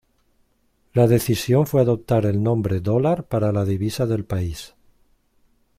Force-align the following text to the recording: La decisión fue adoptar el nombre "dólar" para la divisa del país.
La 0.93 1.05
decisión 1.05 1.67
fue 1.67 1.79
adoptar 1.81 2.25
el 2.25 2.41
nombre 2.41 2.79
"dólar" 2.79 3.25
para 3.27 3.51
la 3.51 3.65
divisa 3.65 4.07
del 4.07 4.25
país. 4.25 4.73